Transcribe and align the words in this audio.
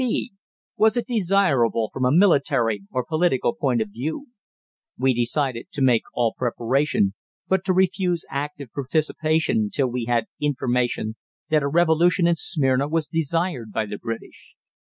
(b) 0.01 0.33
Was 0.77 0.97
it 0.97 1.05
desirable 1.05 1.91
from 1.93 2.05
a 2.05 2.11
military 2.11 2.81
or 2.89 3.05
political 3.05 3.53
point 3.53 3.81
of 3.83 3.89
view? 3.91 4.29
We 4.97 5.13
decided 5.13 5.67
to 5.73 5.81
make 5.83 6.01
all 6.15 6.33
preparation, 6.35 7.13
but 7.47 7.63
to 7.65 7.73
refuse 7.73 8.25
active 8.27 8.71
participation 8.73 9.69
till 9.71 9.89
we 9.91 10.05
had 10.05 10.25
information 10.39 11.17
that 11.49 11.61
a 11.61 11.67
revolution 11.67 12.25
in 12.25 12.33
Smyrna 12.35 12.87
was 12.87 13.05
desired 13.09 13.71
by 13.71 13.85
the 13.85 13.99
British. 13.99 14.55